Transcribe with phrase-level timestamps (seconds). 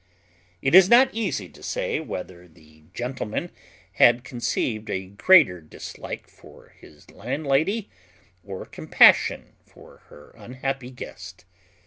[0.63, 3.51] It is not easy to say whether the gentleman
[3.91, 7.87] had conceived a greater dislike for his landlady
[8.43, 11.45] or compassion for her unhappy guest.